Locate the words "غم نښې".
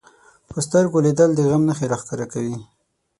1.49-1.85